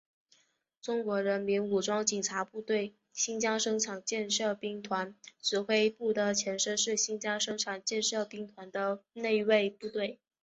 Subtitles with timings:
[0.81, 10.19] 中国人民武装警察部队新疆生产建设兵团指挥部的前身是新疆生产建设兵团的内卫部队。